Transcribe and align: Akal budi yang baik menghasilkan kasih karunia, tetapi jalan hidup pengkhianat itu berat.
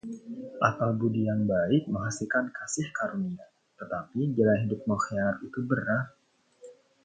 Akal 0.67 0.91
budi 0.99 1.21
yang 1.29 1.41
baik 1.51 1.83
menghasilkan 1.93 2.45
kasih 2.57 2.87
karunia, 2.97 3.45
tetapi 3.79 4.19
jalan 4.37 4.61
hidup 4.65 4.79
pengkhianat 4.89 5.37
itu 5.47 5.59
berat. 5.69 6.07